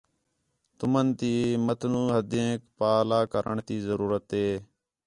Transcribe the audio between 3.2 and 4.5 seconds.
کرݨ تی ضرورت ہِے